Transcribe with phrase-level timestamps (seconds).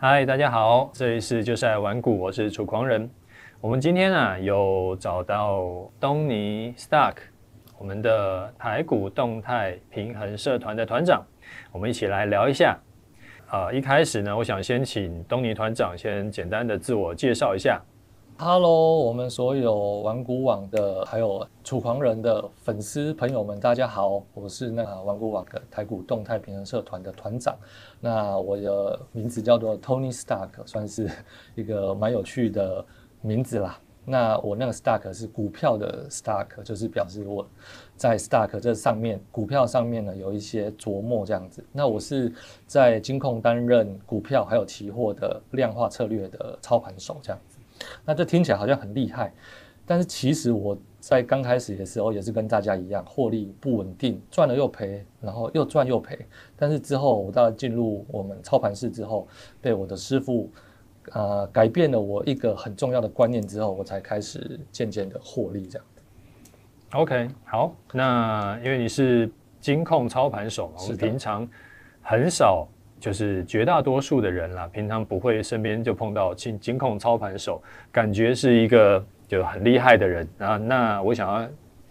[0.00, 3.10] 嗨，大家好，这里是就是爱玩股，我是楚狂人。
[3.60, 7.16] 我们今天呢有找到东尼 Stark，
[7.76, 11.26] 我们的台股动态平衡社团的团长，
[11.72, 12.78] 我们一起来聊一下。
[13.48, 17.82] 啊、呃，一开始呢，我想先请东尼团长先简单的自我介绍一下。
[18.40, 27.58] Hello，我们所有玩股网的还有楚狂人的粉丝朋友们，大家好，我是那个玩股网的台股动态平衡社团的团长。
[28.00, 31.10] 那我的名字叫做 Tony Stark，算是
[31.56, 32.84] 一个蛮有趣的
[33.22, 33.76] 名字啦。
[34.04, 37.44] 那我那个 Stark 是股票的 Stark，就是表示我
[37.96, 41.62] 在 Stark 这上面股票上面呢有一些琢磨这样子。
[41.72, 42.32] 那我是
[42.68, 47.38] 在金控担任股票还有期货的量化策略的操盘手这样。
[48.04, 49.32] 那这听起来好像很厉害，
[49.86, 56.18] 但是其实我在刚开始的时候也是跟大家一样，获利不稳定，赚了又赔，然后又赚又赔。
[56.56, 59.26] 但是之后我到进入我们操盘室之后，
[59.60, 60.50] 被我的师傅
[61.12, 65.86] 呃改变了我一个很重要的观念之后，我才开始渐渐的获利这样。
[66.92, 71.48] OK，好，那因为你是金控操盘手嘛，我们平常
[72.02, 72.66] 很少。
[73.00, 80.56] 就是绝大多数的人啦，平常不会身边就碰到金金控操盘手，感觉是一个就很厉害的人啊。
[80.56, 81.48] 那我想要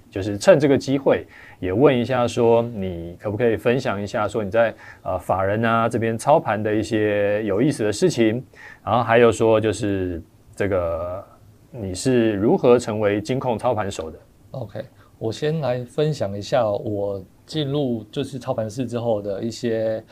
[0.09, 1.25] 就是趁这个机会，
[1.61, 8.43] 也问一下，说你可不可以分享一下，说你在呃法人啊这边操盘的一些有意思的事情，
[8.83, 10.21] 然后还有说就是
[10.57, 11.23] 这个
[11.71, 14.19] 你是如何成为金控操盘手的
[14.51, 14.83] ？OK，
[15.17, 20.03] 我先来分享一下我进入就是操盘室之后的一些。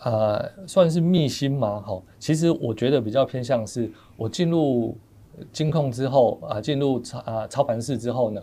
[0.00, 1.80] 呃，算是秘辛嘛？
[1.80, 4.96] 好，其实我觉得比较偏向是，我进入
[5.52, 8.42] 金控之后啊，进入操啊操盘室之后呢，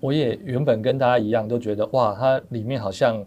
[0.00, 3.20] 我也原本跟大家一样，都觉得哇，它里面好像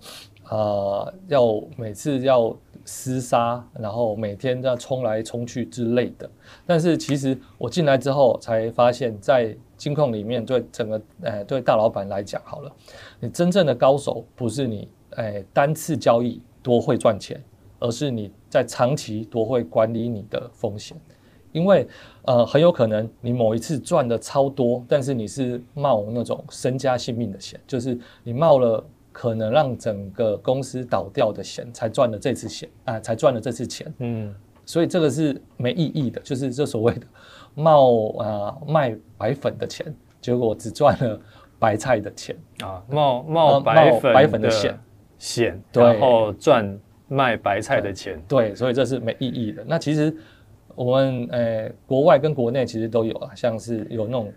[0.43, 6.29] 啊，要每次要厮杀，然后每天要冲来冲去之类的。
[6.65, 12.71] 但是其实我进来之后才发现，在金控里面，对整个呃对大老板来讲，好了，
[13.19, 17.41] 你真正的高手不是你哎单次交易多会赚钱。
[17.79, 20.97] 而是你在长期多会管理你的风险，
[21.51, 21.87] 因为
[22.23, 33.91] 呃很有可能你某一次赚的超多，但是你是冒那种身家性命的险，就是你冒了可能让整个公司倒掉的险，才赚了这次险啊、呃，才赚了这次钱。
[33.99, 34.35] 嗯，
[34.65, 37.07] 所以这个是没意义的，就是这所谓的
[37.55, 41.19] 冒啊、呃、卖白粉的钱，结果只赚了
[41.57, 44.79] 白菜的钱啊，冒冒白粉白粉的险
[45.17, 46.79] 险，然后赚。
[47.09, 49.63] 卖白菜的钱，对，所以这是没意义的。
[49.67, 50.15] 那其实
[50.75, 54.31] 我们呃、欸，国外跟国内其实都有啊，像是有那种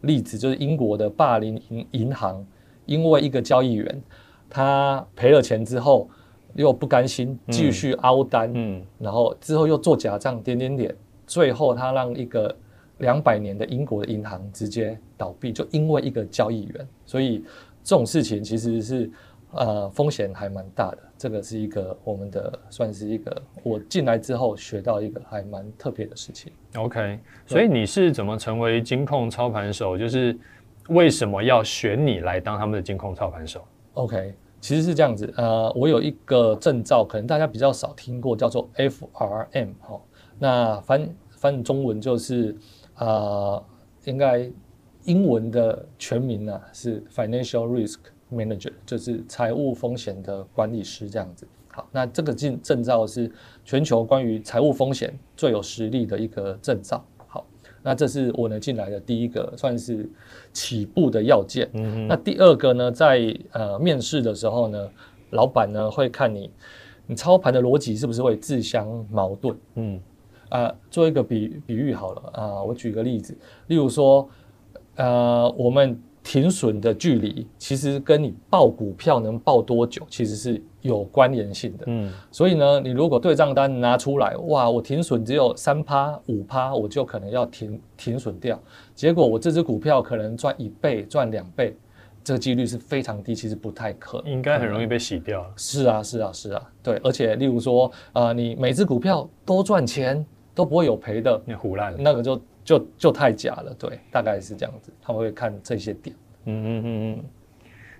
[0.00, 2.44] 例子，就是英国的霸凌银银行，
[2.84, 4.02] 因为一个交易员
[4.50, 6.10] 他赔了钱之后
[6.54, 10.94] 又不甘心，继续凹单，嗯，然后之后又做假账，点点点，
[11.28, 12.52] 最后他让一个
[12.98, 16.88] 两百年的英国的银行直接倒闭，就因为一个交易员。
[17.04, 17.44] 所以
[17.84, 19.08] 这种事情其实是。
[19.56, 26.52] 呃，风险还蛮大的，这个是一个我们的算是一个我进来之后学到一个还蛮特别的事情。
[26.76, 29.96] OK，所以你是怎么成为金控操盘手？
[29.96, 30.38] 就是
[30.88, 35.32] 为什么要选你来当他们的金控操盘手？OK，其实是这样子。
[35.36, 40.00] 呃，我有一个证照，可能大家比较少听过，叫做 FRM 哈、哦。
[40.38, 42.54] 那翻翻中文就是
[42.96, 43.64] 呃，
[44.04, 44.50] 应该
[45.04, 47.98] 英文的全名呢、啊、是 Financial Risk。
[48.32, 51.46] Manager 就是财务风险的管理师这样子。
[51.68, 53.30] 好，那这个证证照是
[53.64, 57.04] 全球关于财务风险最有实力的一个证照。
[57.26, 57.46] 好，
[57.82, 60.08] 那这是我能进来的第一个算是
[60.54, 61.68] 起步的要件。
[61.74, 62.08] 嗯哼。
[62.08, 64.88] 那第二个呢，在呃面试的时候呢，
[65.30, 66.50] 老板呢会看你
[67.06, 69.54] 你操盘的逻辑是不是会自相矛盾。
[69.74, 70.00] 嗯。
[70.48, 74.28] 啊、呃，做一个比比喻好了啊、呃，我举个例子，例如说
[74.96, 76.00] 呃我们。
[76.26, 81.84] 停损的距离其实跟你报股票能报多久其实是有关联性的。
[81.86, 88.60] 嗯，所以呢，你如果对账单拿出来，哇，我停损只有三趴五趴，我就可能要停停损掉。
[88.92, 91.76] 结果我这只股票可能赚一倍赚两倍，
[92.24, 94.32] 这个几率是非常低，其实不太可能。
[94.32, 95.48] 应该很容易被洗掉了。
[95.56, 96.96] 是啊，是啊，是啊，对。
[97.04, 100.26] 而且例如说，呃，你每只股票都赚钱
[100.56, 102.40] 都不会有赔的，你胡烂了，那个就。
[102.66, 106.14] 就就太假了，对，大概是这样子，他们会看这些点。
[106.44, 107.24] 嗯嗯嗯嗯。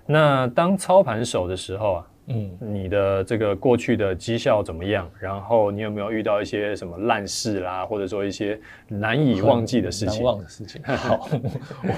[0.05, 5.09] 那当操盘手的时候啊，嗯，你的这个过去的绩效怎么样？
[5.19, 8.59] 然后你有没有遇到一些什么烂事啦，或者说一些
[8.89, 10.21] 难以忘记的事情？
[10.21, 10.81] 难忘的事情。
[10.83, 11.29] 好，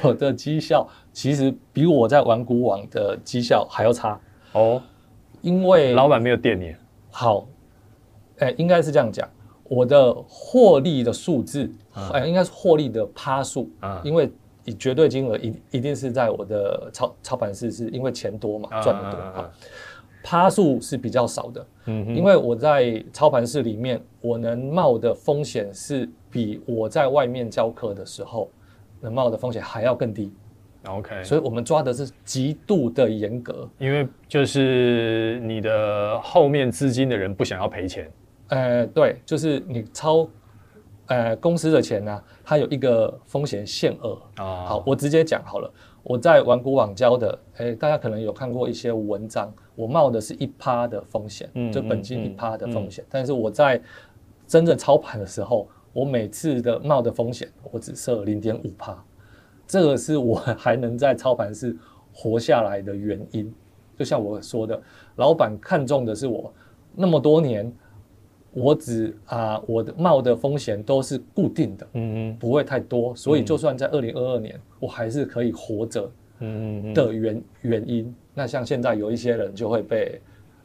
[0.04, 4.20] 我的绩效其实比我在玩股网的绩效还要差
[4.54, 4.80] 哦，
[5.42, 6.76] 因为老板没有电你。
[7.10, 7.48] 好，
[8.38, 9.28] 哎、欸，应该是这样讲。
[9.66, 11.72] 我的获利的数字，
[12.14, 14.32] 哎、嗯，应该是获利的趴数啊，因为
[14.66, 19.50] 以绝对金额一一定是在我的操操盘室，是因为钱多嘛，赚得多啊，
[20.24, 28.50] 趴数是比较少的，嗯哼，因为我在操盘室里面，我能冒的风险是比我在外面教课的时候
[29.00, 30.32] 能冒的风险还要更低。
[30.86, 38.10] OK，所以我们抓的是极度的严格，因为就是你的后面资金的人不想要赔钱。
[38.48, 40.26] 呃，对，就是你操
[41.10, 44.18] 呃公司的钱呢、啊，它有一个风险限额。
[44.40, 45.72] 哦、好，我直接讲好了，
[46.04, 53.82] 我在玩股网交的，哎，大家可能有看过一些文章，我冒的是一趴的风险，嗯、就本金一趴的风险，嗯嗯嗯、但是我在
[54.48, 58.98] 真正操盘的时候，我每次的冒的风险，我只设零点五趴。
[59.68, 61.76] 这个是我 还能在操盘室
[62.14, 63.54] 活下来的原因，
[63.98, 64.80] 就像我说的，
[65.16, 66.54] 老板看中的是我
[66.96, 67.72] 那么多年，
[68.52, 78.14] 我只啊我的冒的风险都是固定的，嗯嗯，不会太多，所以就算在二零二二年，我还是可以活着，嗯嗯的原原因。
[78.34, 80.22] 那像现在有一些人就会被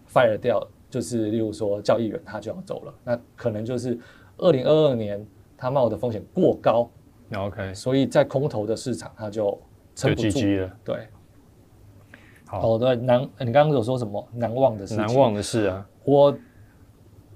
[0.09, 3.99] fire 掉，就是例如说交易员他就要走了，那可能就是
[4.39, 5.25] 二零二二年
[5.57, 6.89] 他冒的风险过高。
[7.35, 9.59] OK，所以在空头的市场，他就
[9.97, 10.71] 撑不住了。
[10.85, 11.09] 对，
[12.47, 14.95] 好的，难，你刚刚有说什么难忘的事？
[14.95, 16.37] 难忘的事啊，我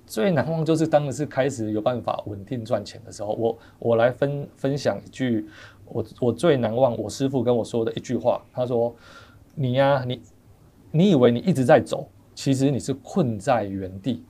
[0.08, 3.34] 最难忘就是当时开始有办法稳定赚钱的时候。
[3.34, 5.46] 我我来分分享一句，
[5.84, 8.42] 我我最难忘我师傅跟我说的一句话。
[8.52, 8.94] 他说
[9.54, 10.22] ：“你呀、啊，你
[10.90, 14.24] 你以为你一直在走，其实你是困在原地。”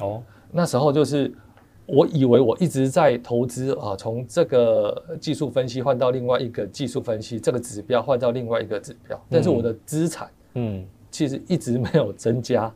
[0.00, 1.34] 哦，那时候就是。
[1.88, 12.74] 我以为我一直在投资啊，从这个技术分析换到另外一个技术分析，这个指标换到另外一个指标，但是我的资产，嗯，其实一直没有增加，嗯，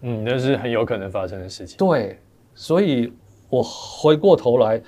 [0.00, 1.76] 那是很有可能发生的事情。
[1.78, 2.18] 对，
[2.54, 3.12] 所以
[3.50, 4.80] 我回过头来，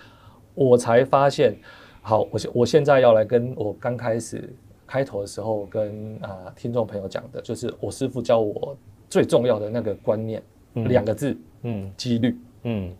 [0.54, 1.56] 我才发现，
[2.02, 4.52] 好，我现我现在要来跟我刚开始
[4.86, 8.76] 开头的时候跟啊听众朋友讲的，就是我师傅教我
[9.08, 10.42] 最重要的那个观念，
[10.74, 12.92] 嗯，两个字，嗯，几率，嗯。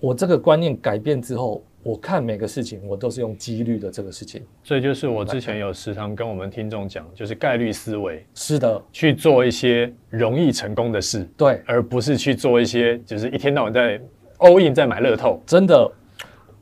[0.00, 4.42] 我这个观念改变之后，我看每个事情，我都是用几率的这个事情。
[4.62, 8.22] 所以就是我之前有时常跟我们听众讲，就是概率思维。
[8.34, 13.98] 是的，去做一些容易成功的事，对，而不是去做一些就是一天到晚在
[14.36, 15.42] all in 在买乐透。
[15.46, 15.90] 真的，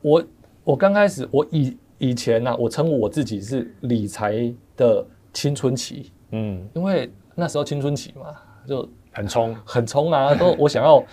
[0.01, 0.23] 我
[0.63, 8.33] 我刚开始，我以以前呢、啊，我称呼我自己是理财的青春期，嗯，因为那时候青春期嘛，
[8.65, 11.03] 就很冲，很冲啊，都我想要。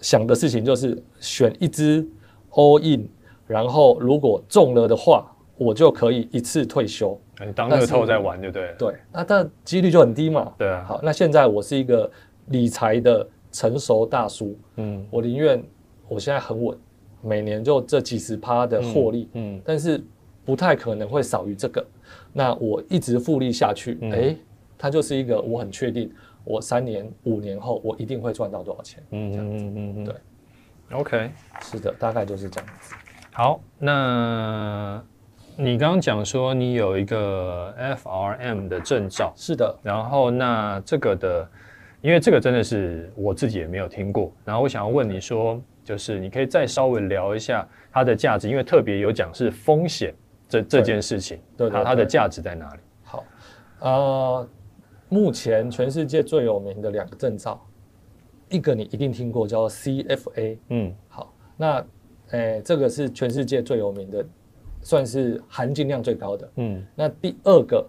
[0.00, 2.06] 想的事情就是选一支
[2.52, 3.08] all in，
[3.48, 7.18] 然后如果中了的话，我就可以一次退休。
[7.44, 8.74] 你当乐透在玩就对了。
[8.78, 10.52] 对，那但几率就很低嘛。
[10.58, 10.84] 对啊。
[10.86, 12.08] 好，那现在我是一个
[12.46, 14.56] 理财的成熟大叔。
[14.76, 15.04] 嗯。
[15.10, 15.60] 我宁愿
[16.08, 16.78] 我现在很稳，
[17.22, 19.28] 每年就这几十趴的获利。
[19.32, 19.56] 嗯。
[19.56, 20.00] 嗯，但是
[20.44, 21.84] 不太可能会少于这个。
[22.32, 24.38] 那我一直复利下去，哎、嗯，
[24.76, 26.12] 它就是一个我很确定。
[26.44, 29.02] 我三年五年后，我一定会赚到多少钱？
[29.10, 30.14] 嗯这样子，嗯嗯，对
[30.92, 31.30] ，OK，
[31.60, 32.94] 是的，大概就是这样子。
[33.38, 35.00] 好，那
[35.56, 39.78] 你刚刚讲说你有一个 FRM 的证照，是的。
[39.80, 41.48] 然后那这个的，
[42.00, 44.32] 因为这个真的是我自己也没有听过。
[44.44, 50.12] 然后我想要问你说，就是你可以再稍微聊一下它的价值，因为特别有讲是风险
[50.48, 52.80] 这这件事情，对，它它的价值在哪里？
[53.04, 53.24] 好，
[53.78, 54.48] 呃。
[55.10, 57.64] 目前全世界最有名的两个证照，
[58.50, 60.58] 一个你一定听过，叫 CFA。
[60.70, 61.82] 嗯，好，那
[62.30, 64.24] 诶、欸，这个是全世界最有名的，
[64.82, 66.50] 算是含金量最高的。
[66.56, 67.86] 嗯，那第二个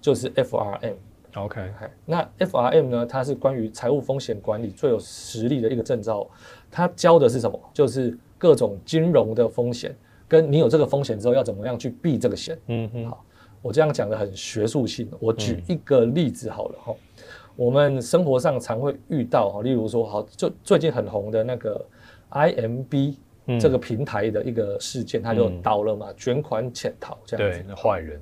[0.00, 0.94] 就是 FRM。
[1.34, 1.70] OK，
[2.06, 6.26] 那 FRM 呢，它是关于财务风险管理最有实力的一个证照。
[6.70, 7.60] 它教的是什么？
[7.74, 9.94] 就是各种金融的风险，
[10.26, 12.58] 跟你有这个风险之后要怎么样去避这个险。
[12.68, 13.22] 嗯哼，好。
[13.62, 16.94] 我这样讲的很学术性，我举一个例子好了哈。
[16.94, 17.22] 嗯、
[17.56, 21.84] 我们生活上常会遇到哈，例如说，好，就最近很红的那个
[22.30, 23.16] IMB
[23.60, 27.58] 这个平台的一个事件，它、嗯、就倒了嘛，卷款潜逃这样子。
[27.58, 28.20] 对，那坏人。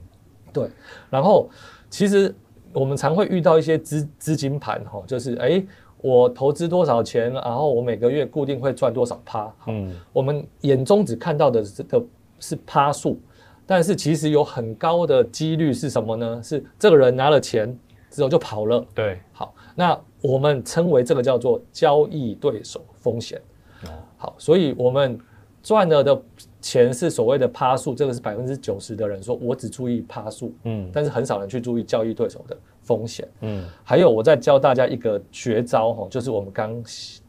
[0.53, 0.69] 对，
[1.11, 1.49] 然后
[1.91, 2.35] 其实
[2.73, 5.67] 我们常会遇到一些资资金盘哈，就是哎、欸，
[5.99, 9.53] 我投资多少钱，然后我每个月固定会赚多少趴。
[9.67, 12.05] 嗯，我们眼中只看到的这个
[12.39, 13.21] 是趴数。
[13.67, 16.39] 但是其实有很高的几率是什么呢？
[16.43, 17.75] 是这个人拿了钱
[18.11, 18.87] 之后就跑了。
[18.95, 23.41] 对，好，那我们称为这个叫做交易对手风险。
[23.87, 25.19] 哦，好，所以我们
[25.63, 26.23] 赚了的
[26.61, 36.83] 钱是所谓的趴数，这个是百分之九十的人说，我只注意趴数，嗯，但是很少人去注意交易对手的风险，嗯，还有我再教大家一个绝招哈，就是我们刚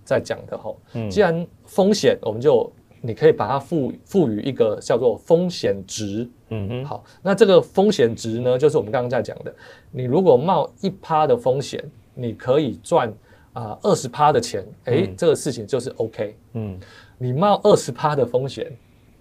[0.03, 0.73] 在讲的哈。
[0.93, 2.71] 嗯，既然风险，我们就
[3.01, 6.29] 你可以把它赋赋予一个叫做风险值。
[6.49, 9.53] 嗯哼，好，那这个风险值呢，就是我们刚刚在讲的，
[9.91, 11.83] 你如果冒一趴的风险，
[12.13, 13.11] 你可以赚
[13.55, 16.37] 啊二十趴的钱，哎、这个事情就是 OK。
[16.53, 16.77] 嗯，
[17.17, 18.71] 你冒二十趴的风险，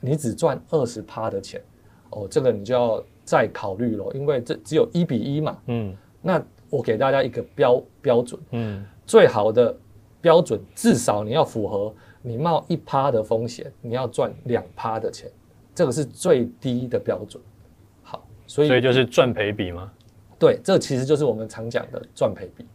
[0.01, 1.63] 你只赚二十趴的钱，
[2.11, 5.57] 哦，这个你就要再考虑了，因为这只有一比一嘛。
[5.67, 9.75] 嗯，那我给大家一个标标准，嗯，最好的
[10.21, 15.31] 标准至少你要符合，你冒一趴的风险，你要赚两趴的钱，
[15.75, 17.41] 这个是最低的标准。
[18.03, 19.93] 好，所以所以就是赚赔比吗？
[20.37, 22.67] 对，这其实就是我们常讲的赚赔比。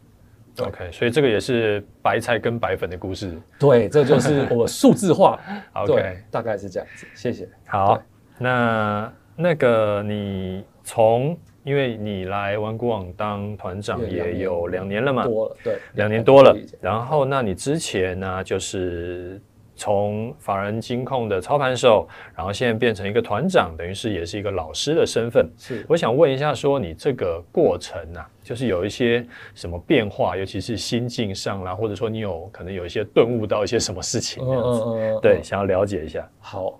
[0.65, 3.37] OK，所以这个也是白菜跟白粉的故事。
[3.59, 5.39] 对，这就是 我数字化。
[5.73, 7.05] OK，大概是这样子。
[7.15, 7.47] 谢谢。
[7.67, 8.01] 好，
[8.37, 16.55] 那那个你从，因为你来玩股网当团长也有两年了嘛，多了，对，两年多了。
[16.81, 19.41] 然后，那你之前呢，就是。
[19.79, 22.05] 从法人金控的操盘手，
[22.35, 25.49] 然后现在变成一个团长，等于是也是一个老师的身份。
[25.57, 34.81] 是，我想问一下，说你这个过程啊，就是有一些什么变化，尤其是心境上啦，或者说你有可能有一些顿悟到一些什么事情这样子？
[34.81, 35.19] 嗯嗯嗯。
[35.21, 36.29] 对，想要了解一下。
[36.39, 36.77] 好，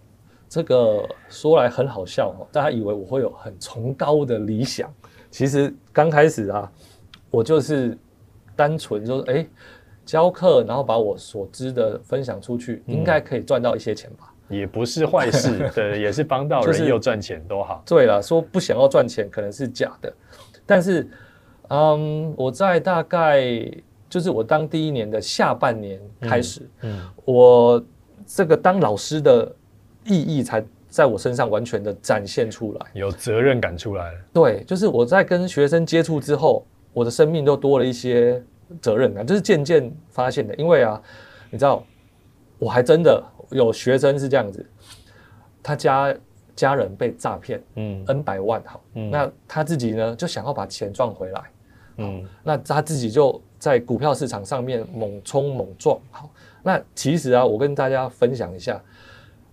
[0.50, 4.94] 这个说来很好笑哦，大家以为我会有很崇高的理想，
[5.32, 6.70] 其实刚开始啊，
[7.32, 7.98] 我就是
[8.58, 9.48] 单纯就是哎。
[10.10, 14.34] 教课，然后把我所知的分享出去，应该可以赚到一些钱吧？
[14.50, 17.84] 也不是坏事， 对，也是帮到人又赚钱，多好。
[17.86, 20.12] 对了，说不想要赚钱可能是假的，
[20.66, 21.08] 但是，
[21.68, 23.44] 嗯，我在大概
[24.10, 27.86] 就是我当第一年的下半年开始，嗯，我
[28.26, 29.56] 这个当老师的
[30.06, 34.20] 意义才在我身上完全的展现出来，有责任感出来了。
[34.34, 38.44] 对，就是我在跟学生接触之后，我的生命都多了一些。
[38.82, 40.54] 责任感，就是渐渐发现的。
[40.56, 41.02] 因为啊，
[41.50, 41.84] 你知道，
[42.58, 44.66] 我还真的有学生是这样子，
[45.62, 46.16] 他家
[46.56, 51.42] 家人被诈骗，嗯，N 百万好，嗯，那他自己呢就想要把钱赚回来，
[51.98, 56.30] 嗯，那他自己就在股票市场上面猛冲猛撞，好，
[56.62, 58.82] 那其实啊，我跟大家分享一下，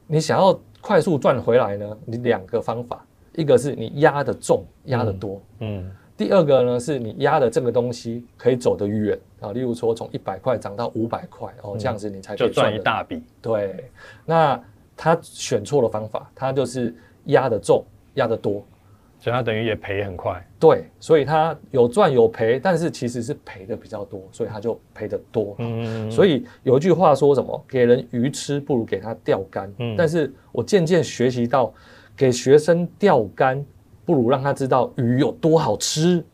[0.06, 3.04] 你想要快速赚回来呢，你两个方法，
[3.34, 5.86] 一个是你压的重，压的多，嗯。
[5.86, 13.22] 嗯第二个呢，是你压的这个东西可以走得远啊，例如说从一百块涨到五百块哦，这样子你才可以赚一大笔。
[13.42, 13.90] 对，
[14.24, 14.58] 那
[14.96, 16.94] 他选错了方法，他就是
[17.24, 18.64] 压的重，压的多，
[19.20, 20.42] 所以他等于也赔很快。
[20.58, 25.54] 对，所以他有赚有赔，但是其实是赔的比较多，所以他就赔得多。
[25.58, 27.62] 嗯，所以有一句话说什么？
[27.68, 29.70] 给人鱼吃，不如给他钓竿。
[29.80, 31.74] 嗯，但是我渐渐学习到，
[32.16, 33.62] 给学生钓竿。
[34.06, 36.24] 不如让他知道鱼有多好吃，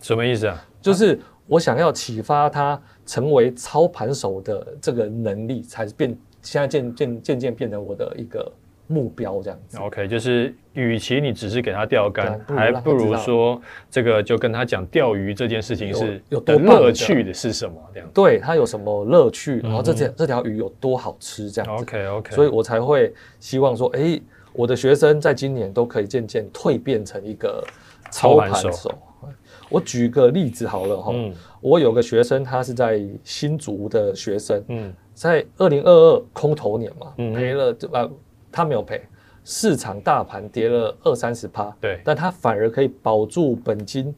[0.00, 0.64] 什么意思啊？
[0.80, 8.52] 就是我想要启发他成为操盘手的这个能力，才变现在渐渐渐渐变成我的一个
[8.86, 9.78] 目标这样子。
[9.78, 18.08] OK，就是与其你只是给他钓竿，不还不如说这个就跟他讲钓鱼这件事情是有多乐趣的是什么这样。
[18.14, 21.82] 对他有什么乐趣，然后这条、嗯、这条鱼有多好吃这样子。
[21.82, 24.22] OK OK，所以我才会希望说，哎、欸。
[24.56, 27.62] 我的学生在今年都可以渐渐蜕变成一个
[28.10, 28.72] 操盘手。
[28.72, 28.94] 手。
[29.68, 38.08] 我举个例子好了哈，嗯、我有个学生，他是在新竹的学生，嗯、在二零二二空头年嘛，赔、嗯、了这啊，
[38.52, 39.02] 他没有赔，
[39.42, 44.14] 市场大盘跌了二三十趴，对，但他反而可以保住本金，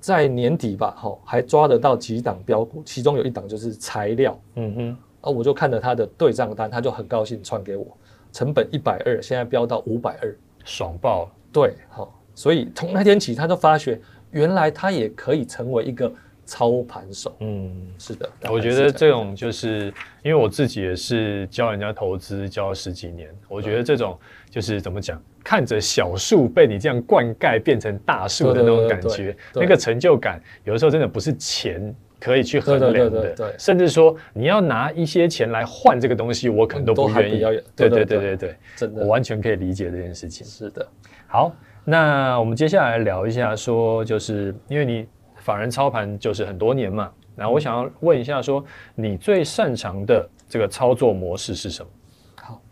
[0.00, 7.86] 在年底吧，哈，还抓得到几档标股，其中有一档就是材料，嗯哼，啊，我就看着他的对账单，他就很高兴传给我。
[8.34, 11.32] 成本一百二，现在飙到五百二，爽爆了。
[11.52, 13.98] 对，好，所以从那天起，他就发觉
[14.32, 16.12] 原来他也可以成为一个
[16.44, 17.32] 操盘手。
[17.38, 24.18] 嗯，是的，我觉得这种就是因为我自己也是教人家投资教了十几年，我觉得这种
[24.50, 31.94] 就是怎么讲，看着小树被你这样灌溉变成大树的那种感觉，那个成就感，有的时候真的不是钱。
[32.24, 37.40] 可以去衡量的，甚至说你要拿一些钱来换这个东西，我可能都不愿意。
[37.76, 40.46] 对对对对对，真的，我完全可以理解这件事情。
[40.46, 40.88] 是的，
[41.26, 41.54] 好，
[41.84, 48.64] 那我们接下来聊一下，说就是因为你法人操盘就是很多年嘛，然后我想要问一下，说
[48.94, 51.90] 你最擅长的这个操作模式是什么？
[52.36, 52.62] 好，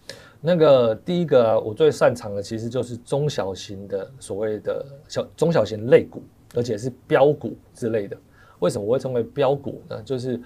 [0.40, 6.22] 那个第一个我最擅长的其实就是中小型的所谓的小中小型类股，
[6.54, 8.16] 而且是标股之类的。
[8.62, 10.00] 为什么我会称为标股呢？
[10.04, 10.36] 就是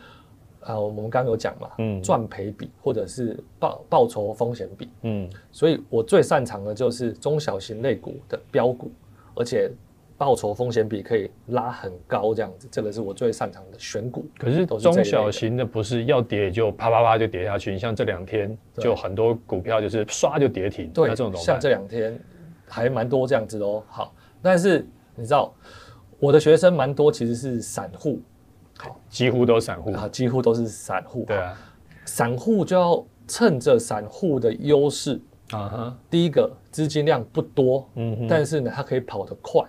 [0.61, 8.91] 啊、呃，我们刚刚有讲嘛，嗯，赚赔比或者是报报酬风险比，嗯，所以我最擅长的就是中小型类股的标股，
[9.35, 9.71] 而且
[10.17, 14.25] 报酬风险比可以拉很高，这样子，这个是我最擅长的选股。
[14.39, 22.19] 可是中小型的不是要跌就啪啪啪就跌下去，你像这两天就很多股票就是唰就跌停，对，那这种像这两天
[22.67, 23.83] 还蛮多这样子哦。
[23.89, 25.55] 好，但是你知道
[26.19, 28.21] 我的学生蛮多，其实是散户，
[28.79, 31.25] 好，几乎都散户啊，几乎都是散户。
[31.27, 31.57] 对啊，
[32.05, 35.21] 散户就要趁着散户的优势。
[35.51, 39.63] 啊哈，第一个资金量不多，嗯，但是呢，它可以跑得快。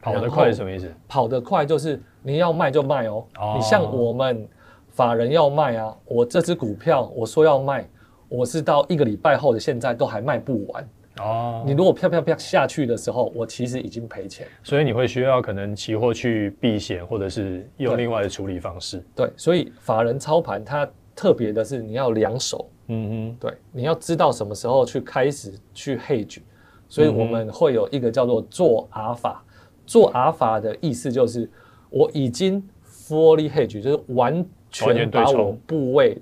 [0.00, 0.92] 跑得快是什么意思？
[1.08, 3.24] 跑得快就是你要卖就卖哦。
[3.40, 4.46] 哦，你像我们
[4.90, 7.88] 法人要卖啊，我这支股票我说要卖，
[8.28, 10.88] 我是到一个礼拜后的现在都还卖不完。
[11.20, 14.46] 哦，你如果啪啪啪下去的时候，我其实已经赔钱。
[14.62, 18.98] 所以你会需要可能期货去避险，或者是用另外的处理方式。
[19.14, 22.68] 对，对，所以法人操盘它特别的是你要两手。
[22.88, 26.40] 嗯嗯，对，你要知道什么时候去开始去 hedge，
[26.88, 29.42] 所以我们会有一个叫做做阿尔法，
[29.86, 31.48] 做阿尔法的意思就是
[31.88, 36.18] 我已经 fully hedge，就是完全把我部位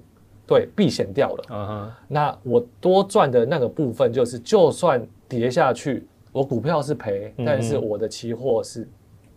[0.52, 1.44] 对避险掉了。
[1.50, 8.88] 嗯哼，那我多赚的那个部分就是，就算跌下去，我股票是赔，但是我的期货是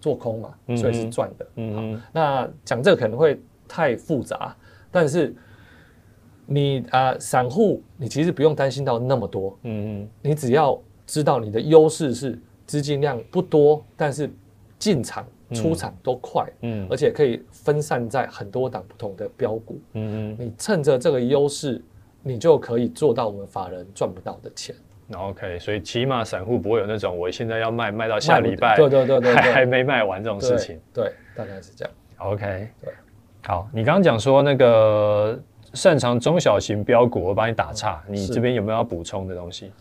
[0.02, 1.48] 做空嘛，所以是赚的。
[1.56, 4.56] 嗯哼，那讲这个可能会太复杂，
[4.92, 5.36] 但是。
[6.48, 14.30] 你啊、呃，散户，你其实不用担心到那么多，嗯嗯，你只要知道你的优势是资金量不多，但是
[14.78, 21.84] 进场出场都快，嗯，而且可以分散在很多档不同的标股，嗯嗯，你趁着这个优势，
[22.24, 24.76] 你就可以做到我们法人赚不到的钱。
[25.16, 31.94] OK，所以起码散户不会有那种我现在要卖卖到下礼拜，对对对对，还 还没卖完这种事情，对，大概是这样。
[32.18, 32.94] OK，对，
[33.44, 35.40] 好，你刚刚讲说那个。
[35.74, 38.02] 擅长中小型标股，我帮你打岔。
[38.08, 39.74] 你这边有没有要补充的东西？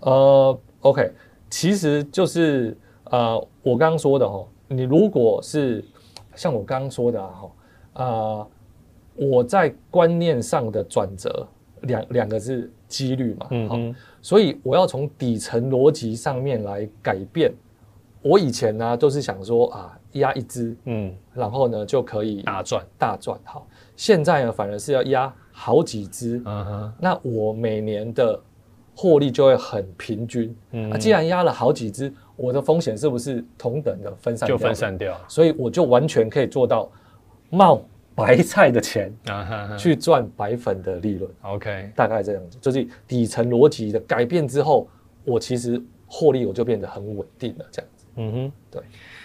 [0.00, 1.10] 呃，OK，
[1.48, 5.84] 其实就是呃，我刚刚说的哈，你如果是
[6.34, 7.42] 像我刚刚说的啊，
[7.94, 8.48] 呃，
[9.14, 11.46] 我在观念上的转折，
[11.82, 17.52] 两两个是几率嘛，嗯哼，所以我要从底层逻辑上面来改变。
[18.22, 23.66] 我以前呢都是想说啊，压一支，嗯，然后呢就可以大赚大赚，好。
[23.96, 26.90] 现在呢，反而是要压好几只，uh huh.
[27.00, 28.40] 那我每年的
[28.94, 30.54] 获利就会很平均。
[30.72, 30.98] 嗯、uh，huh.
[30.98, 34.56] 既然压了好几只，我的风险是不是同等的分散掉？
[34.56, 36.90] 就分散掉，所以我就完全可以做到
[37.50, 37.82] 冒
[38.14, 39.76] 白菜的钱，uh.
[39.78, 41.30] 去赚白粉的利润。
[41.42, 44.86] OK，大概这样子，就是底层逻辑的改变之后，
[45.24, 48.06] 我其实获利我就变得很稳定了，这样子。
[48.16, 48.52] 嗯哼、uh，huh.
[48.70, 48.82] 对。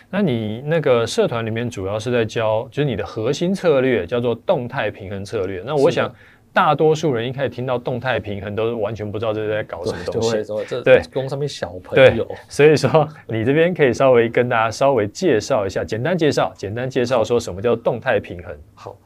[0.09, 5.61] 那你那个社团里面主要是在教，就是你的核心策略叫做动态平衡策略。
[5.65, 6.09] 那我想
[6.57, 10.31] 大多数人一开始听到动态平衡都是完全不知道这是在搞什么东西。
[10.31, 12.27] 对，说这对，供上面小朋友。
[12.49, 18.57] 所以说你这边可以稍微跟大家稍微介绍一下，简单介绍，简单介绍说什么叫动态平衡。
[18.73, 18.97] 好，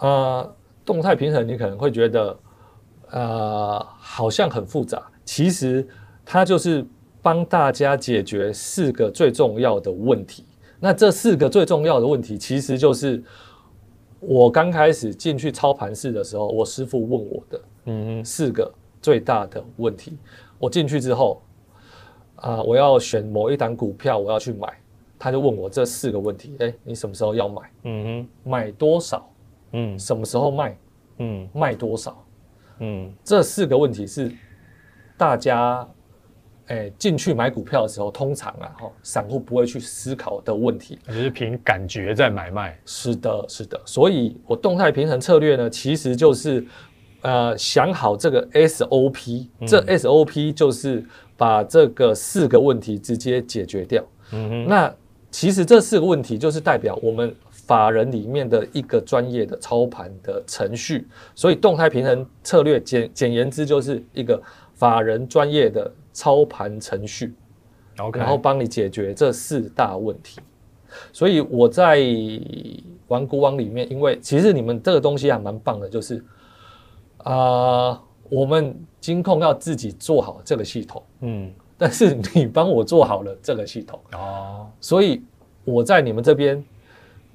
[0.00, 2.36] 呃，动态平衡你可能会觉得
[3.12, 5.86] 呃好像很复杂，其实
[6.24, 6.84] 它就是。
[7.22, 10.46] 帮大家解决四个最重要的问题。
[10.78, 13.20] 那这四个最重要的问题，其实就是
[14.28, 20.18] 我刚开始进去操盘室的时候，我师傅问我的，嗯，四个最大的问题。
[20.58, 21.40] 我进去之后，
[22.34, 24.68] 啊，我要选某一档股票，我要去买，
[25.16, 27.62] 他就问我这四个问题：哎，你什么时候要买？
[27.84, 29.30] 嗯哼，买多少？
[29.70, 30.76] 嗯，什么时候卖？
[31.18, 32.24] 嗯，卖多少？
[32.80, 34.32] 嗯，这四个问题是
[35.16, 35.88] 大家。
[36.68, 42.76] 哎，进去买股票的时候，通常啊，哈，散户不会去思考的问题，只是凭感觉在买卖。
[42.84, 43.80] 是的，是的。
[43.84, 46.66] 所以，我动态平衡策略呢，其实就是，
[47.20, 51.04] 呃，想好这个 SOP，这 SOP 就是
[51.36, 54.04] 把这个四个问题直接解决掉。
[54.32, 54.68] 嗯哼。
[54.68, 54.92] 那
[55.30, 61.06] 其实这四个问题就是代表我们法人里面的一个专业的操盘的程序。
[61.36, 64.42] 所以，动态平衡策略简简言之就是一个
[64.74, 65.88] 法人专业的。
[66.16, 67.34] 操盘程序
[68.14, 70.40] 然后帮你解决这四大问题。
[71.12, 72.00] 所以我在
[73.08, 76.24] 玩股网里面，因为其实你们这个东西还蛮棒的，就是
[77.18, 85.22] 啊、呃，我们金控要自己做好这个系统，嗯，但是你帮我做好了这个系统哦，所以
[85.64, 86.64] 我在你们这边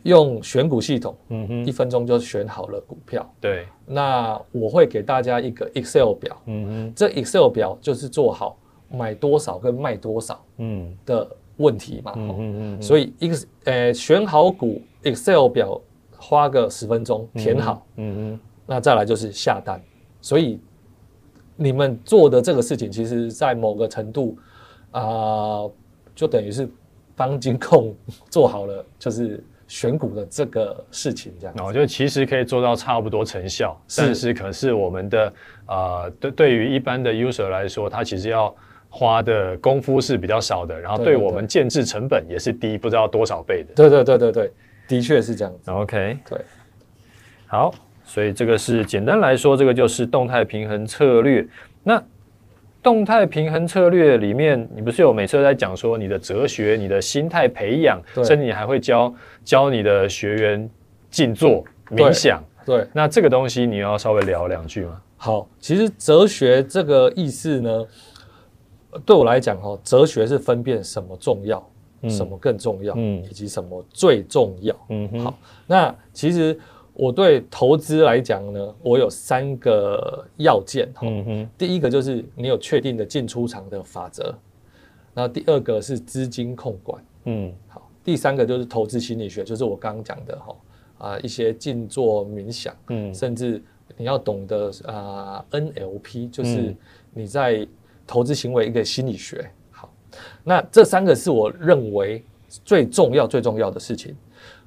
[0.04, 3.32] 用选股系统，嗯哼，一分钟就选好了股票。
[3.39, 8.58] 对，那我会给大家一个 Excel 表，嗯哼，这 Excel 表就是做好。
[8.91, 10.95] 买多少跟卖多少，嗯。
[11.06, 11.27] 的
[11.58, 15.80] 问题嘛，嗯嗯嗯，所以一个呃选好股 Excel 表
[16.17, 19.80] 花个十分钟填好，嗯嗯，那再来就是下单，
[20.21, 20.60] 所以
[21.56, 24.36] 你们做的这个事情，其实在某个程度
[24.91, 25.71] 啊、呃，
[26.15, 26.67] 就等于是
[27.15, 27.93] 帮金控
[28.32, 31.54] 做好了就是选股的这个事情，这样。
[31.56, 34.01] 然后就其实可以做到差不多成效，是。
[34.01, 35.34] 但是可是我们的
[35.67, 38.56] 呃对对于一般的 user 来说，他其实要
[38.93, 43.73] 花的功夫是比较少的，然后对我们建制成本也是低不知道多少倍的。
[43.73, 44.51] 对对对对对，
[44.86, 45.71] 的确是这样子。
[45.71, 46.38] OK，对，
[47.47, 47.73] 好，
[48.04, 51.47] 所以这个是简单来说，这个就是动态平衡策略。
[51.84, 52.04] 那
[52.84, 59.13] 动态平衡策略里面，你不是有每次都在讲说你的哲学、你的心态培养，甚至你还会教
[59.45, 60.69] 教你的学员
[61.10, 62.43] 静坐冥想。
[62.65, 65.01] 对那这个东西你要稍微聊两句吗？
[65.17, 67.86] 好，其实哲学这个意思呢，
[69.06, 74.75] 对我来讲哈，哲学是分辨什么重要，嗯、什么更重要，嗯，以及什么最重要。
[74.89, 76.60] 嗯哼，好，那其实。
[76.93, 81.01] 我对投资来讲呢，我有三个要件哈。
[81.04, 81.49] 嗯哼。
[81.58, 84.36] 第一个就是你有确定的进出场的法则，
[85.13, 87.04] 然后第二个是资金控管。
[87.23, 87.51] 嗯。
[87.69, 90.56] 好，第三个就是投资心理学，就是我刚刚讲的哈
[90.97, 93.63] 啊一些静坐冥想，嗯，甚至
[93.95, 96.75] 你要懂得啊 NLP，就是
[97.13, 97.65] 你在
[98.12, 99.50] 投资行为一个心理学。
[99.71, 99.89] 好，
[100.43, 102.21] 那这三个是我认为
[102.65, 104.13] 最重要最重要的事情。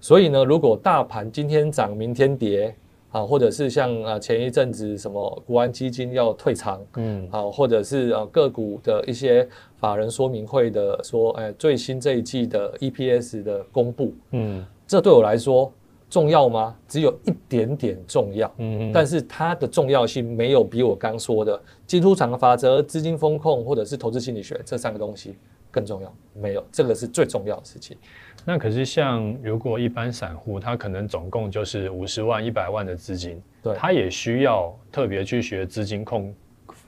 [0.01, 2.75] 所以呢，如果大盘今天涨，明天跌，
[3.11, 15.71] 啊，或者是像啊前一阵子什么国安基金要退场，嗯，啊，或者是啊个股的一些法人说明会的说，哎，最新这一季的 EPS 的公布，嗯，这对我来说
[16.15, 16.77] 重要吗？
[16.87, 25.37] 只有一点点重要，嗯，但是它的重要性没有比我刚说的进出场的法则、资金风控或者是投资心理学这三个东西
[25.73, 26.17] 更重要。
[26.33, 27.97] 没有，这个是最重要的事情。
[28.45, 36.33] 那可是像如果一般散户，他可能总共就是五十万、一百万的资金，对，他也需要特别去学资金控，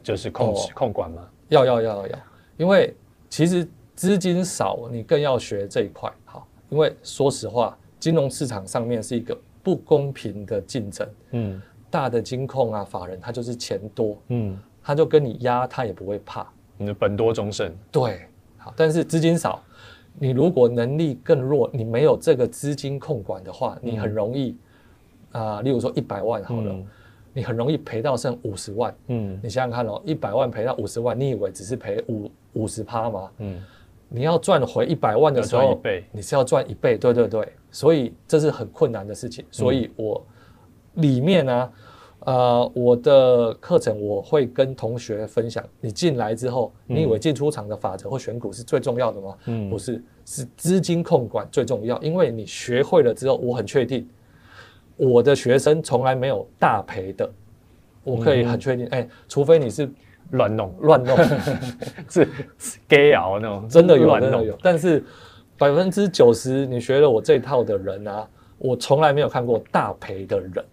[0.05, 1.29] 就是控制、哦、控管吗？
[1.49, 2.19] 要要要要，
[2.57, 2.95] 因为
[3.29, 6.09] 其实资金少，你更要学这一块。
[6.25, 11.09] 好，因为说实话，金融市场上面是一个不公平的竞争。
[11.33, 16.47] 嗯，大的金控啊，法人他就是钱多，嗯，他就跟你压，他也不会怕。
[16.77, 17.73] 你的本多终胜。
[17.91, 18.27] 对，
[18.59, 19.63] 好，但是资金少。
[20.19, 24.57] 你如果能力更弱，你没有这个资金控管的话，你很容易
[25.33, 26.87] 啊、例如说一百万好了，嗯、
[27.35, 28.95] 你很容易赔到剩五十万。
[29.09, 33.31] 嗯，你想想看哦，一百万赔到五十万，你以为只是赔五五十趴吗？
[33.39, 33.63] 嗯，
[34.09, 35.79] 你要赚回一百万的时候，
[36.11, 36.97] 你是要赚一倍。
[36.97, 39.45] 对对对，所以这是很困难的事情。
[39.51, 40.25] 所以我
[40.95, 41.73] 里面呢、啊。
[42.21, 45.63] 呃，我的课程我会跟同学分享。
[45.81, 49.37] 你进来之后，你以为进出场的法则或选股是最重要的吗？
[49.45, 51.97] 嗯，不是，是资金控管最重要。
[52.03, 54.09] 因为你学会了之后，我很确定，
[54.97, 57.31] 我的学生从来没有大赔的。
[58.03, 59.89] 我可以很确定，哎、嗯欸，除非你是
[60.33, 61.17] 乱弄乱弄，
[62.11, 62.27] 是
[62.89, 64.59] gay 熬那种，真的有，真的有。
[64.61, 65.05] 但是
[65.59, 70.65] 百分之九十你学了我这一套的人啊，我从来没有看过大赔的人。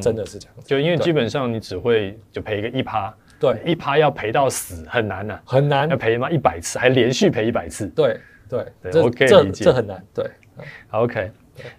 [0.00, 8.16] 真的是这样子，就因为基本上你只会就赔一个一趴，对，一趴要赔到死很难呐，很难，要赔嘛一百次，还连续赔一百次，对
[8.48, 8.64] 对。
[8.80, 10.24] 对，我可以理解，这很难，对
[10.92, 11.32] ，OK，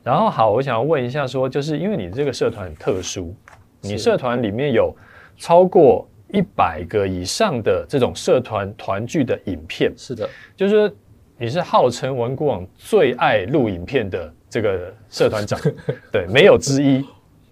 [0.04, 3.34] 然后好，我想要问一下，说就是因为你这个社团很特殊，
[3.80, 4.94] 你社团里面有
[5.38, 10.96] 超过一百个以上的这种社团团聚的影片，是的，就是说
[11.42, 15.60] 你是号称文谷网最爱录影片的这个社团长，
[16.14, 17.04] 对，没有之一。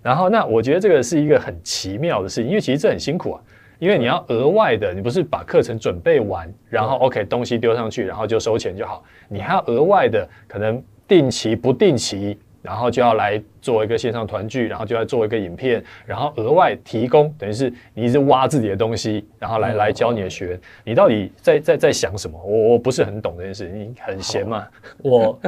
[0.04, 3.42] 然后，那我觉得这个是一个很奇妙的事情，因为其实这很辛苦啊，
[3.80, 22.40] 因为你要额外的，你不是把课程准备完，然后 OK 东西丢上去，然后就收钱就好，你还要额外的可能定期不定期，然后就要来做一个线上团聚，然后就要做一个影片，然后额外提供，等于是你一直挖自己的东西，然后来来教你的学员，你到底在在在想什么？
[22.44, 24.68] 我我不是很懂这件事，你很闲吗？
[25.04, 25.40] 我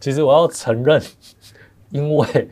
[0.00, 1.00] 其实我要承认，
[1.90, 2.48] 因为。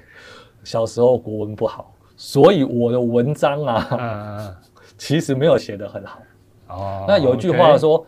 [0.65, 4.57] 小时候国文不好，所以我的文章啊，嗯、
[4.99, 6.21] 其实没有写得很好。
[6.67, 8.07] 哦，那有一句话说，okay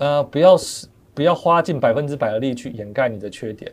[0.00, 0.54] 呃，不要
[1.16, 3.72] 不要花尽百分之百的力去掩盖你的缺点，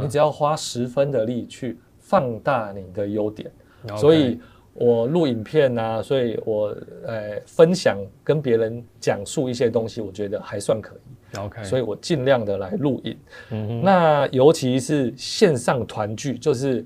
[0.00, 3.50] 你只要花十分的力去放大你的优点。
[3.96, 4.38] 所以
[4.74, 6.76] 我录影片啊，所以我
[7.06, 11.38] 呃分享跟别人讲述一些东西，我觉得还算可以。
[11.38, 13.16] OK，所以我尽量的来录影。
[13.50, 16.84] 嗯哼，那尤其是线上团聚，就是。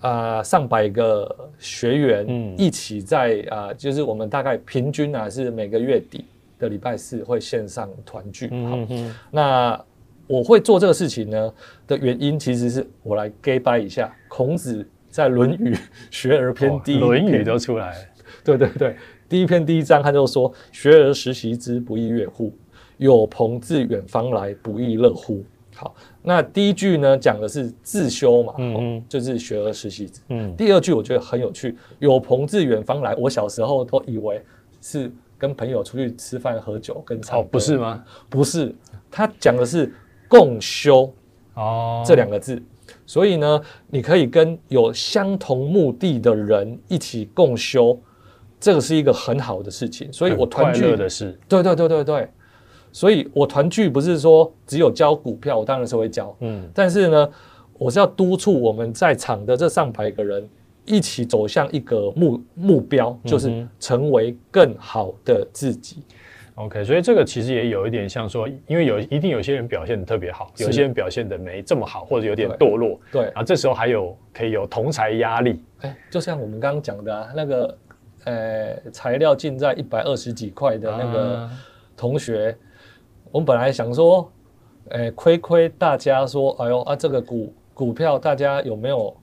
[0.00, 6.24] 啊、呃，上百个学员一起在啊、嗯呃，就是我们大概平均啊是每个月底
[6.58, 8.48] 的礼拜四会线上团聚。
[8.50, 9.84] 嗯哼，那
[10.26, 11.52] 我会做这个事情呢
[11.86, 14.14] 的原因，其实是我来假掰一下。
[14.28, 15.74] 孔子在《论语·
[16.10, 18.04] 学而篇》第一篇，论语都出来了。
[18.44, 18.96] 对对对，
[19.28, 22.52] 第一篇第一章他就说：“学而时习之，不亦说乎？
[22.98, 25.42] 有朋自远方来，不亦乐乎？”
[25.74, 30.20] 好，那第一句呢讲的是自修嘛，嗯嗯，就是学而时习之。
[30.28, 33.14] 嗯，第二句我觉得很有趣，有朋自远方来。
[33.14, 34.42] 我小时候都以为
[34.82, 38.04] 是跟朋友出去吃饭喝酒跟唱歌，哦，不是吗？
[38.28, 38.74] 不是，
[39.10, 39.92] 他讲的是
[40.28, 41.12] 共修
[41.54, 42.60] 哦这两个字。
[43.06, 47.98] 所以呢，你可以跟有相同目的的人一起共修，
[48.58, 50.12] 这个是一个很好的事情。
[50.12, 52.28] 所以我团聚的是，对对对对对。
[52.90, 57.30] 所以我团聚不是说只有教股票，我当然是会教，嗯，但是呢，
[57.74, 60.48] 我是要督促我们在场的这上百个人
[60.88, 66.02] 一起走向一个目目标，就是成为更好的自己。
[66.56, 72.98] OK，所以这个其实也有一点像说，因为有一定有些人表现的特别好，有些人表现的没这么好，或者有点堕落。
[73.12, 75.62] 对，然后这时候还有可以有同才压力。
[75.82, 77.78] 哎，就像我们刚刚讲的、啊、那个，
[78.24, 81.48] 呃，材料进在一百二十几块的那个
[81.96, 82.58] 同学，啊、
[83.30, 84.28] 我们本来想说，
[84.88, 89.16] 哎，亏亏大家说，哎呦啊，这个股股票大家有没有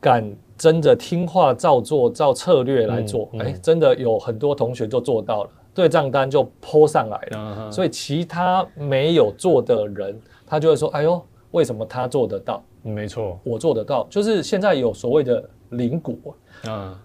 [0.00, 0.24] 敢
[0.62, 3.28] 真的听话照做，照策略来做？
[3.32, 5.50] 哎、嗯嗯，真的有很多同学就做到了。
[5.74, 7.72] 对账单就 po 上来了，uh.
[7.72, 11.20] 所以其他没有做的人，他就会说：“哎呦，
[11.50, 12.62] 为什么他做得到？
[12.82, 14.06] 没错，我做得到。
[14.08, 16.96] 就是现在有所谓的零股啊，uh.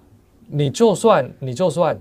[0.48, 1.96] 你就算你就算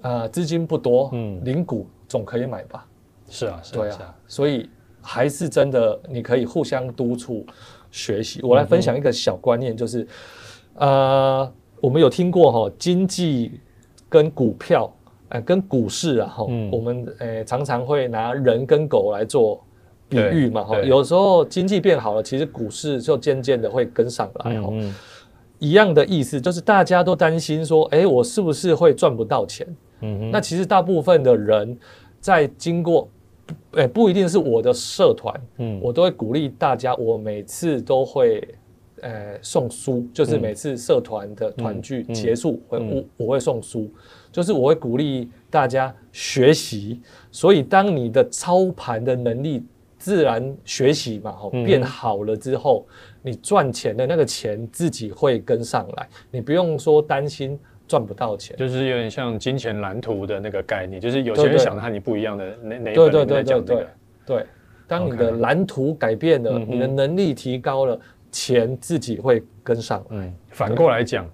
[0.00, 2.86] 啊、呃，资金不多，嗯，零股总可以买吧？
[3.28, 4.70] 是啊，是啊，对啊，所以
[5.02, 7.44] 还是真的，你可以互相督促
[7.90, 8.40] 学习。
[8.44, 10.43] 我来分享一个小观念，就是啊、uh.
[10.74, 13.60] 呃，我们有听过哈，经济
[14.08, 14.92] 跟股票。
[15.30, 19.60] 呃，跟股市啊，哈、嗯，我们诶、呃、常常会拿人跟狗来做
[20.08, 24.94] 比喻嘛，哈，有时候经济变好了，其实股市就渐渐的会跟上来，哈、嗯嗯，
[25.58, 29.66] 一样的意思，就是大家都担心说，哎，我是不是会赚不到钱？
[30.02, 31.76] 嗯哼，那其实大部分的人
[32.20, 33.08] 在经过，
[33.72, 38.46] 诶，不一定是我的社团，嗯，我都会鼓励大家，我每次都会。
[39.04, 43.92] 呃，送书就是每次社团的团聚结束，会、我我会送书，
[44.32, 47.02] 就是我会鼓励大家学习。
[47.30, 49.62] 所以，当你的操盘的能力
[49.98, 52.86] 自然学习嘛，哦，变好了之后，
[53.22, 58.56] 嗯、你赚钱的那个钱自己会跟上来，你不用说担心赚不到钱。
[58.56, 63.86] 就是有点像金钱蓝图的那个概念，就是有些人想的和你不一样的那那对对对对对
[64.24, 64.46] 对。
[64.86, 67.98] 当你的蓝图改变了，你的能力提高了。
[68.34, 71.24] 钱自己会跟上，嗯，反过来讲，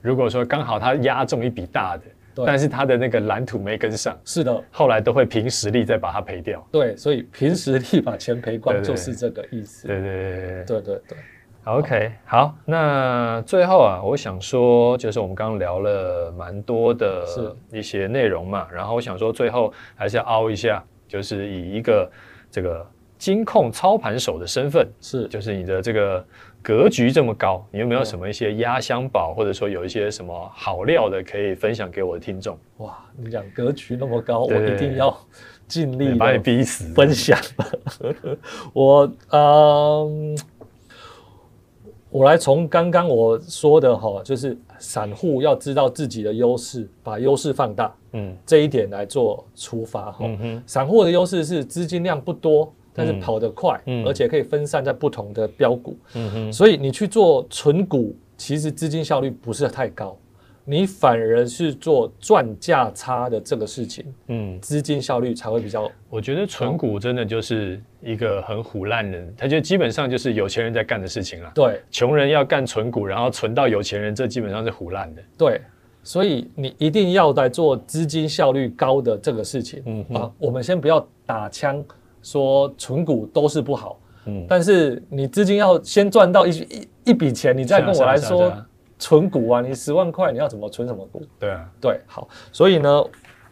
[0.00, 6.66] 如果说刚好他押中一笔大的，但是他的那个蓝图没跟上，是的，后来都会凭实力再把它赔掉。
[6.72, 9.86] 对，所以凭实力把钱赔光就是这个意思。
[9.86, 11.18] 对对对对对对对，对。
[11.64, 17.22] OK，好，那最后啊，我想说，就是我们刚刚聊了蛮多的
[17.70, 22.10] 一些内容嘛，然后我想说，最后还是要凹一下，就是以一个
[22.50, 22.86] 这个。
[23.18, 26.24] 金控操盘手的身份是，就是你的这个
[26.62, 32.58] 格局这么高，你有没有什么一些压箱宝，或者说有一些什么好料的可以分享给我的听众？
[32.78, 35.16] 哇，你讲格局那么高，我一定要
[35.66, 37.38] 尽力把你逼死分享。
[38.74, 40.38] 我嗯，
[42.10, 50.28] 我来从刚刚我说的哈，就是散户要知道自己的优势，把优势放大，嗯，这一点来做出发哈。
[50.66, 52.72] 散户的优势是资金量不多。
[52.96, 60.16] 但是跑得快，嗯，而且可以分散在不同的标股，嗯哼，所以你去做存股，其实资金效率不是太高，
[60.64, 65.90] 你反而是做赚价差的这个事情，嗯，资金效率才会比较。
[66.08, 71.52] 我觉得存股真的就是一个很唬烂人，他就基本上就是有钱人在干的事情了。
[71.54, 75.22] 对，穷人要干存股，然后存到有钱人，这基本上是唬烂的。
[75.36, 75.60] 对，
[76.02, 81.84] 所以你一定要在做资金效率高的这个事情，嗯啊，我们先不要打枪。
[82.26, 88.52] 说存股都是不好，嗯，但是你资金要先赚到一一一笔钱，你再跟我来说
[88.98, 91.22] 存股啊，你十万块你要怎么存什么股？
[91.38, 93.04] 对啊，对，好，所以呢，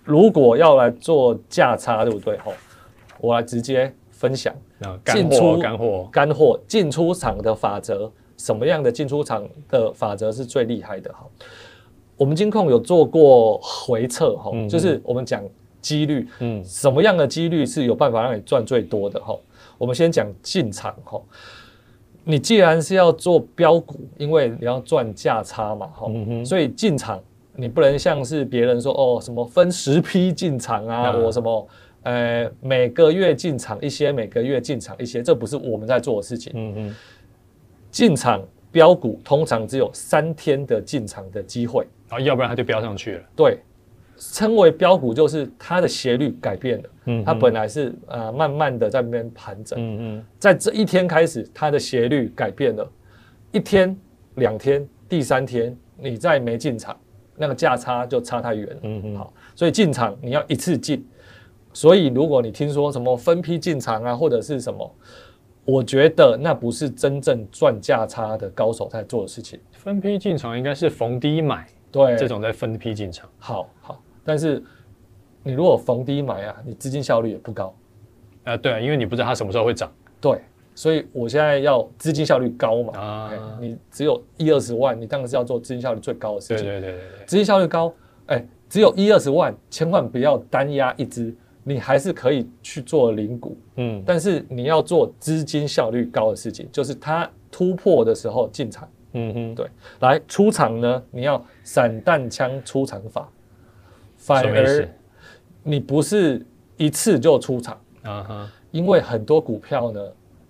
[0.02, 2.36] 如果要来做价差，对不对？
[2.38, 2.52] 吼，
[3.20, 4.52] 我来直接分享
[5.04, 11.12] 进出干货干货进出场的法则，什么样的进出场的法则是最厉害的？
[11.12, 11.24] 哈，
[12.16, 15.40] 我们金控有做过回测，哈，就是我们讲。
[15.84, 19.38] 几率，嗯，什么样的几率是有办法让你赚最多的哈？
[19.76, 21.20] 我们先讲进场哈。
[22.24, 26.10] 你既然是要做标股，因为你要赚价差嘛哈，
[26.42, 27.22] 所以进场
[27.54, 31.68] 你不能像是别人说哦什么分十批进场啊，或什么
[32.04, 36.50] 呃每个月进场一些，每个月进场一些，这不是我们在做的事情。
[36.56, 36.94] 嗯嗯，
[37.90, 38.42] 进场
[38.72, 43.22] 标股通常只有三天的进场的机会，然后要不然它就飙上去了。
[43.36, 43.58] 对。
[44.16, 46.90] 称为标股，就是它的斜率改变了。
[47.06, 49.78] 嗯，它本来是呃慢慢的在那边盘整。
[49.78, 52.90] 嗯嗯，在这一天开始，它的斜率改变了。
[53.52, 53.96] 一天、
[54.36, 56.96] 两天、第三天，你再没进场，
[57.36, 58.76] 那个价差就差太远了。
[58.82, 61.06] 嗯嗯，好，所以进场你要一次进。
[61.72, 64.94] 所以如果你听说什么分批进场啊，或者是什么，
[65.64, 69.58] 我觉得那不是真正赚价差的高手在做的事情。
[69.72, 71.66] 分批进场应该是逢低买。
[71.90, 74.62] 对，这种在分批进场，好好，但是
[75.42, 77.74] 你如果逢低买啊，你资金效率也不高。
[78.44, 79.90] 呃，对啊，因为你不知道它什么时候会涨。
[80.20, 80.40] 对，
[80.74, 82.98] 所以我现在要资金效率高嘛。
[82.98, 86.64] 啊，你只有一二十万，你当然是要做资金效率最高的事情。
[86.64, 87.94] 对对对对对，资金效率高，
[88.26, 93.56] 哎，只有一二十万，千万不要单压一只，你还是可以去做零股。
[93.76, 98.88] 嗯，但是你要做资金效率高的事情，就是它突破的时候进场。
[99.16, 99.66] 嗯哼，对，
[100.00, 103.30] 来出场呢，你要散弹枪出场法，
[104.26, 104.88] 反而
[105.62, 106.44] 你不是
[106.76, 107.78] 一次就出场。
[108.02, 110.00] 啊哈，因为很多股票呢，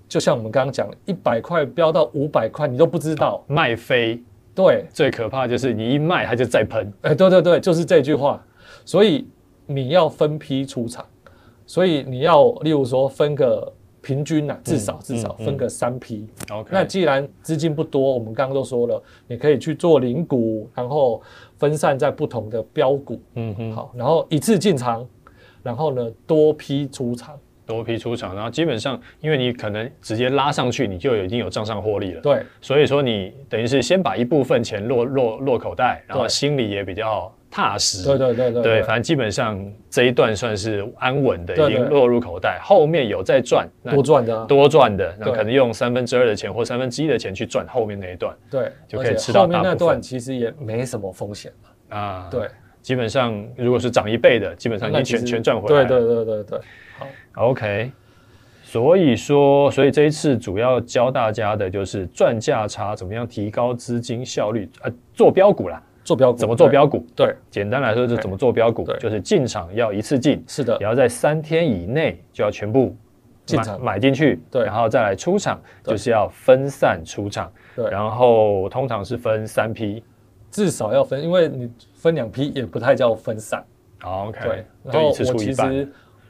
[0.09, 3.45] 就像我们刚刚讲，一百块飙到五百块，你都不知道。
[3.47, 4.23] 卖飞，
[4.55, 8.41] 对，最可怕就是你一卖它就再喷，哎，对对对，就是这句话，
[8.85, 9.29] 所以
[9.67, 11.05] 你要分批出场，
[11.67, 13.73] 所以你要例如说分个。
[14.05, 16.29] 平均呐，至少至少分个三批。
[16.53, 21.23] OK，那既然资金不多，我们刚刚都说了，你可以去做零股，然后
[21.59, 23.19] 分散在不同的标股。
[23.35, 25.09] 嗯哼，好，然后一次进场，
[25.63, 32.21] 然后呢多批出场，多批出场，然后基本上因为你可能直接拉上去，你就已经有账上获利了。
[32.21, 37.35] 对，所以说你等于是先把一部分钱落落落口袋，然后心里也比较。
[37.55, 42.59] 踏实，对对对对，对，反正基本上这一段算是安稳的，已经落入口袋。
[42.61, 49.59] 后面有在赚，多赚的，多赚的，那可能用三分之二的钱或三分之一的钱去赚后面那一段，对，就可以吃到大部分。
[49.61, 52.49] 后面那段其实也没什么风险嘛，啊，对，
[52.83, 55.85] 基本上如果是涨一倍的，基本上你全全赚回来。
[55.85, 56.59] 对对对对对，
[56.99, 57.93] 好，OK。
[58.65, 65.81] 所以说，所以这一次主要教大家的就是赚价差，怎么样提高资金效率，呃，做标股啦。
[66.05, 66.39] 做标股。
[66.39, 67.05] 怎么做标股？
[67.17, 72.95] 对，简单来说就怎么做标股，就是进场要一次进，是的，也要在三天以内就要全部
[73.47, 73.83] 进场。
[73.83, 80.05] 买进去，对，然后再来出场，就是要分散出场，对，然后通常是分三批，
[80.51, 83.65] 至少要分，因为你分两批也不太叫分散。
[84.01, 85.89] 好，OK，对，然后我其实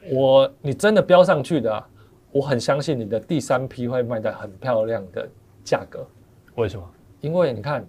[0.09, 1.83] 我你真的标上去的，
[2.31, 5.27] 我很相信你的第三批会卖得很漂亮的
[5.63, 6.07] 价格。
[6.55, 6.83] 为什么？
[7.19, 7.85] 因为你看。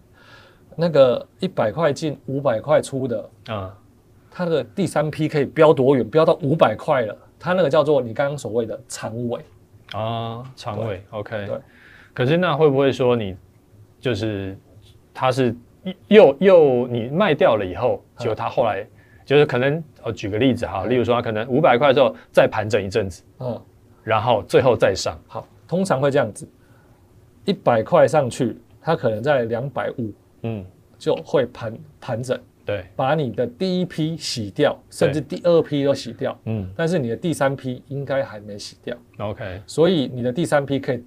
[0.76, 3.74] 那个一百块进五百块出的啊，
[4.30, 6.06] 它的第三批可以飙多远？
[6.08, 7.16] 飙到五百块了。
[7.38, 9.40] 它那个叫做你刚刚所谓的长尾
[9.92, 11.02] 啊，长尾。
[11.10, 11.58] OK，对。
[12.12, 13.36] 可是那会不会说你
[14.00, 14.56] 就是
[15.14, 15.54] 它是
[16.08, 18.86] 又又你卖掉了以后，结果它后来
[19.24, 23.60] 就是可能我举个例子哈，例如说它可能五百块之后再盘整一阵子，嗯，
[24.02, 25.18] 然后最后再上。
[25.26, 26.46] 好，通常会这样子，
[27.44, 30.12] 一百块上去，它可能在两百五。
[30.46, 30.64] 嗯，
[30.96, 41.02] 就会盘盘整，对，把你的第一批洗掉，甚至第二批都洗掉，嗯，但是你的第三批应该还没洗掉，OK，所以你的第三批可以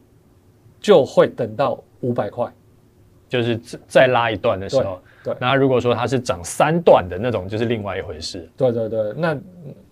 [0.80, 2.52] 就会等到五百块，
[3.30, 9.38] 就是再拉一段的时候，对，那如果说它是涨三段的那种，就是另外一回事，对对对，那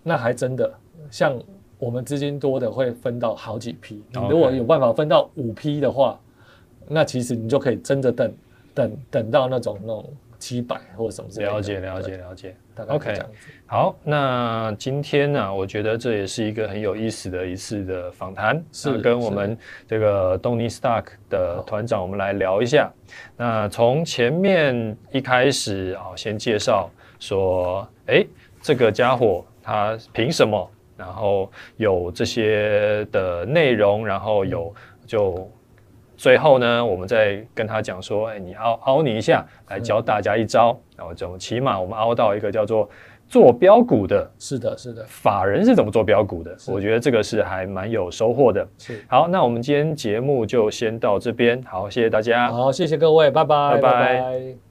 [0.02, 0.70] 那还真的
[1.10, 1.38] 像
[1.78, 6.20] 我们资金多的会分到好几批，你如果有办法分到五批的话，
[6.88, 8.32] 那其实你就可以争着等。
[8.74, 12.56] 等等到那种那种七百或者什么之类的，了解了解了解。
[12.86, 13.12] OK，
[13.66, 22.88] 好，那今天呢、啊，我觉得这也是一个很有意思的一次的访谈，是跟我们这个东尼 Stock 的团长，我们来聊一下。
[23.36, 28.24] 那从前面一开始啊，先介绍说，哎，
[28.62, 30.70] 这个家伙他凭什么？
[30.96, 34.72] 然后有这些的内容，然后有
[35.04, 35.50] 就。
[36.18, 42.90] 最后呢，我们再跟他讲说，哎，你凹凹你一下，来教大家一招，然后就起码我们凹到一个叫做
[43.28, 46.56] 做标股的，是的，是的，法人是怎么做标股的？
[46.66, 48.66] 我觉得这个是还蛮有收获的。
[48.78, 53.80] 是，好，那我们今天节目就先到这边，好，谢谢大家，好，谢谢各位，拜拜，拜拜。
[53.80, 54.67] 拜拜。